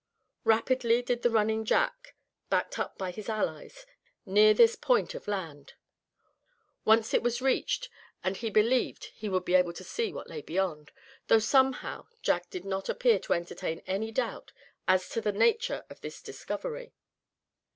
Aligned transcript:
Rapidly 0.45 1.03
did 1.03 1.21
the 1.21 1.29
running 1.29 1.63
Jack, 1.63 2.15
backed 2.49 2.79
up 2.79 2.97
by 2.97 3.11
his 3.11 3.29
allies, 3.29 3.85
near 4.25 4.51
this 4.51 4.75
point 4.75 5.13
of 5.13 5.27
land. 5.27 5.73
Once 6.85 7.13
it 7.13 7.21
was 7.21 7.39
reached, 7.39 7.87
and 8.23 8.35
he 8.37 8.49
believed 8.49 9.11
he 9.13 9.29
would 9.29 9.45
be 9.45 9.53
able 9.53 9.73
to 9.73 9.83
see 9.83 10.11
what 10.11 10.27
lay 10.27 10.41
beyond; 10.41 10.91
though 11.27 11.37
somehow 11.37 12.07
Jack 12.23 12.49
did 12.49 12.65
not 12.65 12.89
appear 12.89 13.19
to 13.19 13.33
entertain 13.33 13.83
any 13.85 14.11
doubt 14.11 14.51
as 14.87 15.07
to 15.09 15.21
the 15.21 15.31
nature 15.31 15.85
of 15.87 16.01
this 16.01 16.19
discovery. 16.23 16.95